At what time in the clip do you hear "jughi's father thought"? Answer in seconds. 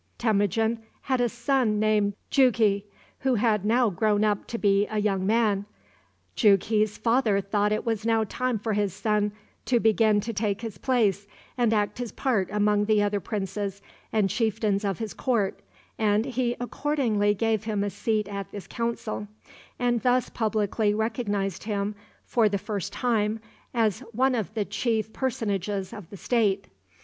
6.35-7.71